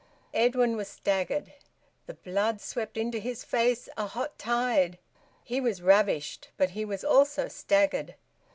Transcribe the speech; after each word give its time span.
Edwin 0.33 0.75
was 0.75 0.87
staggered. 0.87 1.53
The 2.07 2.15
blood 2.15 2.59
swept 2.59 2.97
into 2.97 3.19
his 3.19 3.43
face, 3.43 3.87
a 3.95 4.07
hot 4.07 4.39
tide. 4.39 4.97
He 5.43 5.61
was 5.61 5.83
ravished, 5.83 6.49
but 6.57 6.71
he 6.71 6.83
was 6.83 7.03
also 7.05 7.47
staggered. 7.47 8.15